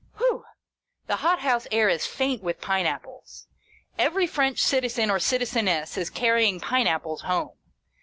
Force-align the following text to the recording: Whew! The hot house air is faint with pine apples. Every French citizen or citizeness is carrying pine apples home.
Whew! 0.17 0.45
The 1.05 1.17
hot 1.17 1.41
house 1.41 1.67
air 1.71 1.87
is 1.87 2.07
faint 2.07 2.41
with 2.41 2.59
pine 2.59 2.87
apples. 2.87 3.45
Every 3.99 4.25
French 4.25 4.57
citizen 4.57 5.11
or 5.11 5.19
citizeness 5.19 5.95
is 5.95 6.09
carrying 6.09 6.59
pine 6.59 6.87
apples 6.87 7.21
home. 7.21 7.51